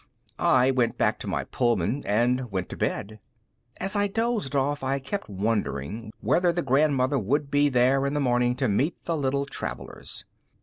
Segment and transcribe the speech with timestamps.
[0.49, 3.11] I went back to my Pullman, and went to bed.
[3.11, 3.19] And
[3.85, 8.19] as I dozed off I kept wondering whether the Grandmother would be there in the
[8.19, 10.25] morning to meet the little travelers.